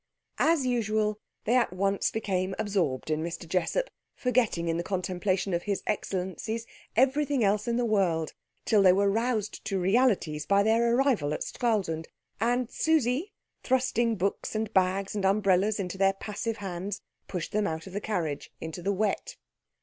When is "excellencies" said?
5.85-6.65